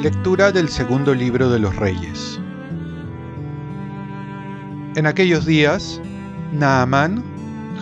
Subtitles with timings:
[0.00, 2.40] Lectura del segundo libro de los Reyes.
[4.94, 6.00] En aquellos días,
[6.52, 7.22] Naamán,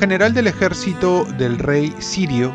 [0.01, 2.53] general del ejército del rey sirio,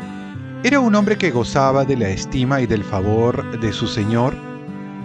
[0.64, 4.34] era un hombre que gozaba de la estima y del favor de su señor,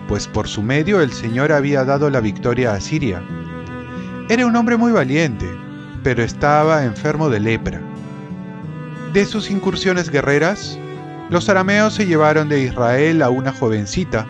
[0.08, 3.24] pues por su medio el Señor había dado la victoria a Siria.
[4.30, 5.50] Era un hombre muy valiente,
[6.04, 7.80] pero estaba enfermo de lepra.
[9.14, 10.78] De sus incursiones guerreras,
[11.30, 14.28] los arameos se llevaron de Israel a una jovencita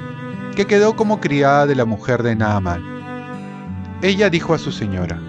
[0.56, 2.84] que quedó como criada de la mujer de Naamán.
[4.04, 5.20] Ella dijo a su señora,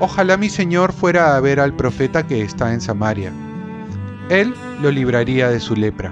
[0.00, 3.32] Ojalá mi señor fuera a ver al profeta que está en Samaria.
[4.30, 6.10] Él lo libraría de su lepra.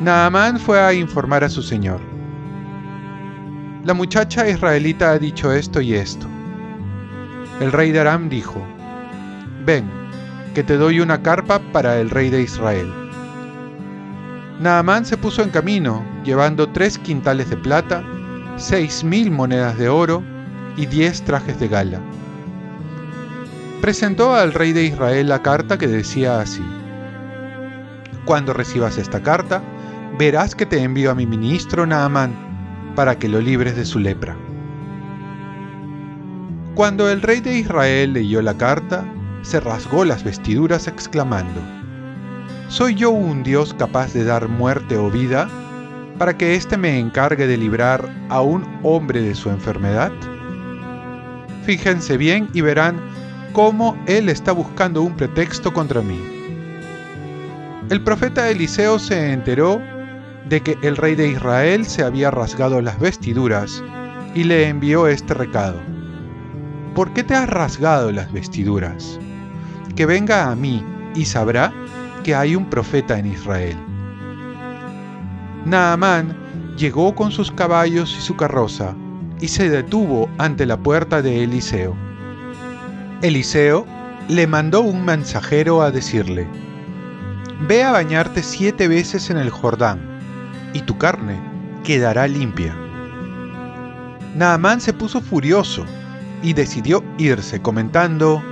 [0.00, 2.15] Naamán fue a informar a su señor.
[3.86, 6.26] La muchacha israelita ha dicho esto y esto.
[7.60, 8.60] El rey de Aram dijo,
[9.64, 9.88] Ven,
[10.56, 12.92] que te doy una carpa para el rey de Israel.
[14.58, 18.02] Naamán se puso en camino, llevando tres quintales de plata,
[18.56, 20.20] seis mil monedas de oro
[20.76, 22.00] y diez trajes de gala.
[23.80, 26.64] Presentó al rey de Israel la carta que decía así,
[28.24, 29.62] Cuando recibas esta carta,
[30.18, 32.45] verás que te envío a mi ministro Naamán
[32.96, 34.36] para que lo libres de su lepra.
[36.74, 39.04] Cuando el rey de Israel leyó la carta,
[39.42, 41.60] se rasgó las vestiduras exclamando,
[42.68, 45.48] ¿Soy yo un Dios capaz de dar muerte o vida
[46.18, 50.10] para que éste me encargue de librar a un hombre de su enfermedad?
[51.64, 53.00] Fíjense bien y verán
[53.52, 56.20] cómo él está buscando un pretexto contra mí.
[57.88, 59.80] El profeta Eliseo se enteró
[60.48, 63.82] de que el rey de Israel se había rasgado las vestiduras
[64.34, 65.80] y le envió este recado.
[66.94, 69.18] ¿Por qué te has rasgado las vestiduras?
[69.96, 71.72] Que venga a mí y sabrá
[72.22, 73.76] que hay un profeta en Israel.
[75.64, 76.36] Naamán
[76.76, 78.94] llegó con sus caballos y su carroza
[79.40, 81.96] y se detuvo ante la puerta de Eliseo.
[83.22, 83.86] Eliseo
[84.28, 86.46] le mandó un mensajero a decirle,
[87.66, 90.15] Ve a bañarte siete veces en el Jordán,
[90.76, 91.40] y tu carne
[91.84, 92.76] quedará limpia.
[94.34, 95.86] Naamán se puso furioso
[96.42, 98.42] y decidió irse comentando,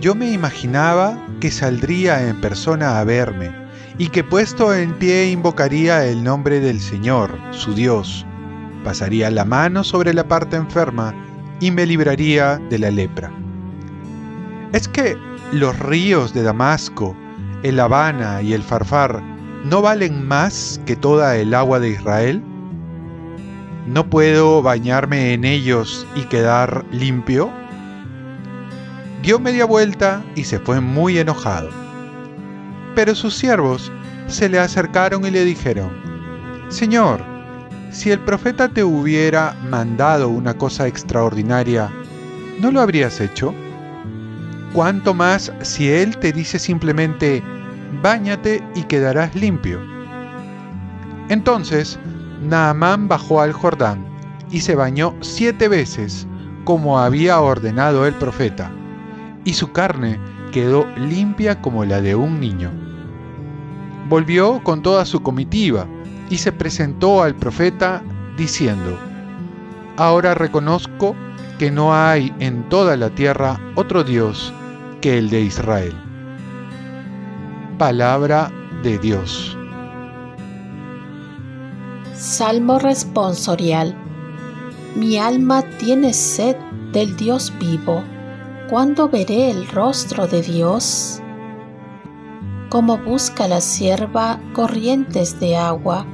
[0.00, 3.50] Yo me imaginaba que saldría en persona a verme
[3.98, 8.24] y que puesto en pie invocaría el nombre del Señor, su Dios,
[8.84, 11.12] pasaría la mano sobre la parte enferma
[11.58, 13.32] y me libraría de la lepra.
[14.72, 15.16] ¿Es que
[15.50, 17.16] los ríos de Damasco,
[17.64, 19.20] el Habana y el Farfar
[19.64, 22.42] no valen más que toda el agua de Israel?
[23.86, 27.50] ¿No puedo bañarme en ellos y quedar limpio?
[29.22, 31.70] Dio media vuelta y se fue muy enojado.
[32.94, 33.92] Pero sus siervos
[34.28, 35.90] se le acercaron y le dijeron,
[36.68, 37.20] Señor,
[37.90, 41.90] si el profeta te hubiera mandado una cosa extraordinaria,
[42.60, 43.54] ¿no lo habrías hecho?
[44.72, 47.42] ¿Cuánto más si él te dice simplemente,
[48.02, 49.80] báñate y quedarás limpio?
[51.28, 51.98] Entonces,
[52.42, 54.04] Naamán bajó al Jordán
[54.50, 56.26] y se bañó siete veces,
[56.64, 58.70] como había ordenado el profeta,
[59.44, 60.18] y su carne
[60.52, 62.70] quedó limpia como la de un niño.
[64.08, 65.86] Volvió con toda su comitiva,
[66.30, 68.02] y se presentó al profeta
[68.36, 68.96] diciendo,
[69.96, 71.14] Ahora reconozco
[71.58, 74.54] que no hay en toda la tierra otro Dios
[75.00, 76.09] que el de Israel.
[77.80, 78.52] Palabra
[78.82, 79.56] de Dios.
[82.12, 83.96] Salmo responsorial.
[84.96, 86.56] Mi alma tiene sed
[86.92, 88.04] del Dios vivo.
[88.68, 91.22] ¿Cuándo veré el rostro de Dios?
[92.68, 96.04] Como busca la sierva corrientes de agua,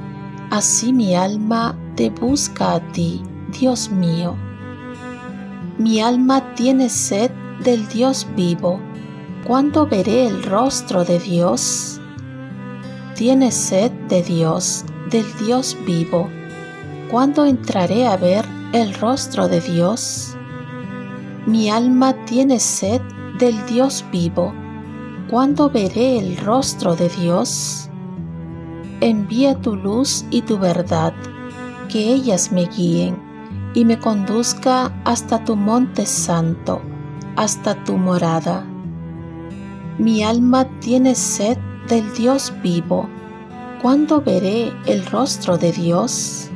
[0.49, 3.21] Así mi alma te busca a ti,
[3.59, 4.37] Dios mío.
[5.77, 7.29] Mi alma tiene sed
[7.61, 8.86] del Dios vivo.
[9.47, 12.01] ¿Cuándo veré el rostro de Dios?
[13.15, 16.27] Tiene sed de Dios, del Dios vivo.
[17.09, 20.35] ¿Cuándo entraré a ver el rostro de Dios?
[21.45, 23.01] Mi alma tiene sed
[23.39, 24.53] del Dios vivo.
[25.29, 27.89] ¿Cuándo veré el rostro de Dios?
[28.99, 31.13] envía tu luz y tu verdad,
[31.87, 33.15] que ellas me guíen
[33.73, 36.81] y me conduzca hasta tu monte santo,
[37.37, 38.65] hasta tu morada.
[39.99, 41.57] Mi alma tiene sed
[41.89, 43.09] del Dios vivo.
[43.81, 46.49] ¿Cuándo veré el rostro de Dios?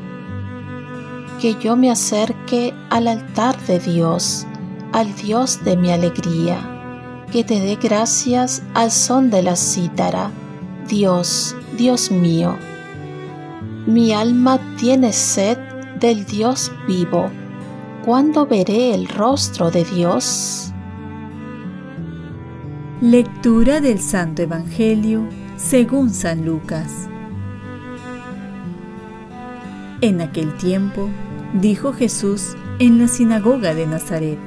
[1.39, 4.45] Que yo me acerque al altar de Dios,
[4.91, 10.29] al Dios de mi alegría, que te dé gracias al son de la cítara,
[10.87, 12.55] Dios, Dios mío.
[13.87, 15.57] Mi alma tiene sed
[15.99, 17.31] del Dios vivo.
[18.05, 20.70] ¿Cuándo veré el rostro de Dios?
[23.01, 25.27] Lectura del Santo Evangelio
[25.57, 27.09] según San Lucas.
[30.01, 31.09] En aquel tiempo,
[31.59, 34.37] dijo Jesús en la sinagoga de Nazaret,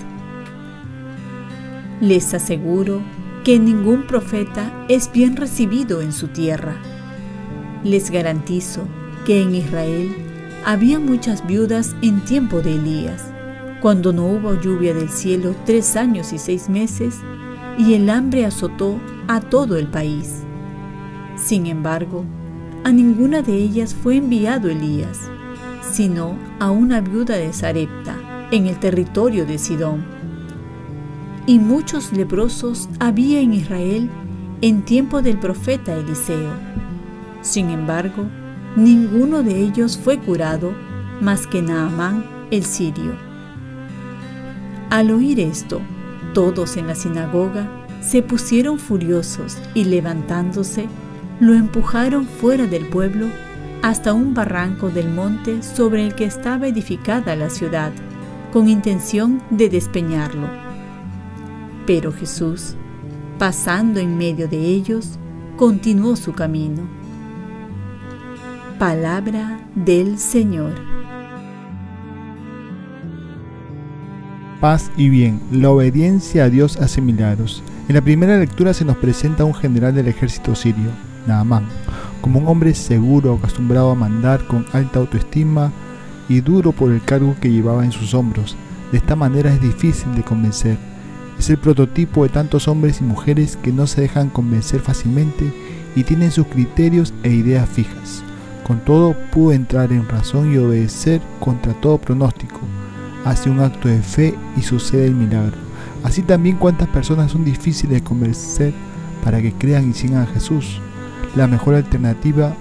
[2.00, 3.02] Les aseguro
[3.42, 6.76] que ningún profeta es bien recibido en su tierra.
[7.82, 8.86] Les garantizo
[9.26, 10.14] que en Israel
[10.64, 13.32] había muchas viudas en tiempo de Elías,
[13.80, 17.16] cuando no hubo lluvia del cielo tres años y seis meses,
[17.78, 20.42] y el hambre azotó a todo el país.
[21.36, 22.24] Sin embargo,
[22.84, 25.20] a ninguna de ellas fue enviado Elías,
[25.82, 28.16] sino a una viuda de Sarepta,
[28.50, 30.04] en el territorio de Sidón.
[31.46, 34.10] Y muchos leprosos había en Israel
[34.60, 36.52] en tiempo del profeta Eliseo.
[37.42, 38.24] Sin embargo,
[38.76, 40.72] ninguno de ellos fue curado
[41.20, 43.12] más que Naamán el sirio.
[44.90, 45.80] Al oír esto,
[46.34, 47.66] todos en la sinagoga
[48.02, 50.86] se pusieron furiosos y levantándose,
[51.40, 53.28] lo empujaron fuera del pueblo
[53.82, 57.92] hasta un barranco del monte sobre el que estaba edificada la ciudad,
[58.52, 60.48] con intención de despeñarlo.
[61.86, 62.74] Pero Jesús,
[63.38, 65.18] pasando en medio de ellos,
[65.56, 66.82] continuó su camino.
[68.78, 70.93] Palabra del Señor.
[74.64, 77.00] Paz y bien, la obediencia a Dios hace.
[77.00, 80.88] En la primera lectura se nos presenta un general del ejército sirio,
[81.26, 81.66] Naamán,
[82.22, 85.70] como un hombre seguro, acostumbrado a mandar con alta autoestima
[86.30, 88.56] y duro por el cargo que llevaba en sus hombros.
[88.90, 90.78] De esta manera es difícil de convencer.
[91.38, 95.52] Es el prototipo de tantos hombres y mujeres que no se dejan convencer fácilmente
[95.94, 98.22] y tienen sus criterios e ideas fijas.
[98.66, 102.60] Con todo, pudo entrar en razón y obedecer contra todo pronóstico.
[103.24, 105.56] Hace un acto de fe y sucede el milagro.
[106.02, 108.74] Así también cuántas personas son difíciles de convencer
[109.24, 110.80] para que crean y sigan a Jesús.
[111.34, 112.54] La mejor alternativa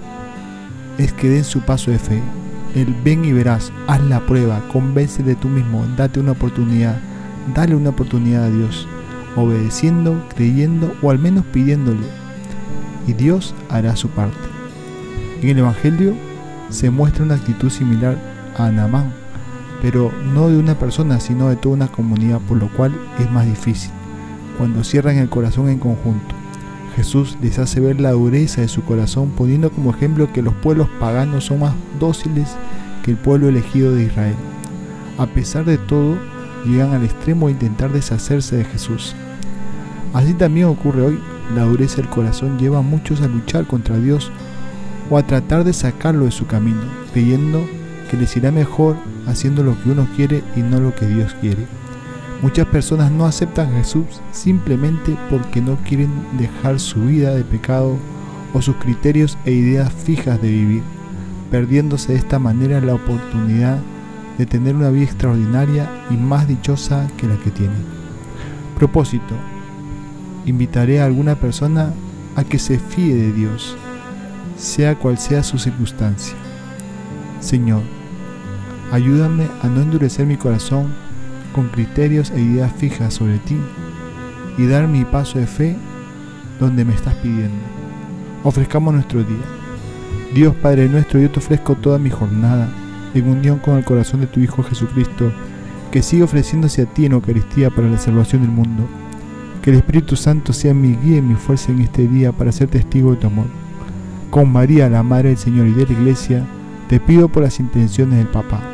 [0.98, 2.22] es que den su paso de fe.
[2.74, 6.98] El ven y verás, haz la prueba, convence de tú mismo, date una oportunidad,
[7.54, 8.88] dale una oportunidad a Dios,
[9.36, 12.06] obedeciendo, creyendo o al menos pidiéndole.
[13.06, 14.38] Y Dios hará su parte.
[15.42, 16.14] En el Evangelio
[16.70, 18.16] se muestra una actitud similar
[18.56, 19.12] a Anamán,
[19.84, 23.44] pero no de una persona, sino de toda una comunidad, por lo cual es más
[23.44, 23.90] difícil,
[24.56, 26.34] cuando cierran el corazón en conjunto.
[26.96, 30.88] Jesús les hace ver la dureza de su corazón, poniendo como ejemplo que los pueblos
[30.98, 32.56] paganos son más dóciles
[33.02, 34.36] que el pueblo elegido de Israel.
[35.18, 36.16] A pesar de todo,
[36.64, 39.14] llegan al extremo de intentar deshacerse de Jesús.
[40.14, 41.20] Así también ocurre hoy,
[41.54, 44.32] la dureza del corazón lleva a muchos a luchar contra Dios
[45.10, 46.80] o a tratar de sacarlo de su camino,
[47.12, 47.66] creyendo
[48.14, 48.96] que les irá mejor
[49.26, 51.66] haciendo lo que uno quiere y no lo que Dios quiere.
[52.42, 57.96] Muchas personas no aceptan a Jesús simplemente porque no quieren dejar su vida de pecado
[58.52, 60.82] o sus criterios e ideas fijas de vivir,
[61.50, 63.78] perdiéndose de esta manera la oportunidad
[64.38, 67.82] de tener una vida extraordinaria y más dichosa que la que tienen.
[68.78, 69.34] Propósito.
[70.46, 71.92] Invitaré a alguna persona
[72.36, 73.76] a que se fíe de Dios,
[74.56, 76.36] sea cual sea su circunstancia.
[77.40, 77.82] Señor,
[78.94, 80.86] ayúdame a no endurecer mi corazón
[81.52, 83.56] con criterios e ideas fijas sobre ti
[84.56, 85.76] y dar mi paso de fe
[86.60, 87.58] donde me estás pidiendo.
[88.44, 89.42] Ofrezcamos nuestro día.
[90.32, 92.68] Dios Padre nuestro, yo te ofrezco toda mi jornada
[93.14, 95.32] en unión con el corazón de tu Hijo Jesucristo,
[95.90, 98.86] que sigue ofreciéndose a ti en Eucaristía para la salvación del mundo.
[99.60, 102.68] Que el Espíritu Santo sea mi guía y mi fuerza en este día para ser
[102.68, 103.46] testigo de tu amor.
[104.30, 106.44] Con María, la Madre del Señor y de la Iglesia,
[106.88, 108.73] te pido por las intenciones del Papa.